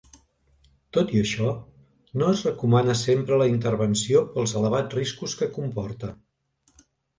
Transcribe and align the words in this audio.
Tot 0.95 1.11
i 1.17 1.19
això, 1.25 1.49
no 2.21 2.31
es 2.37 2.41
recomana 2.47 2.97
sempre 3.03 3.39
la 3.43 3.49
intervenció 3.53 4.25
pels 4.33 4.57
elevats 4.63 4.99
riscos 5.01 5.39
que 5.43 5.53
comporta. 5.61 6.13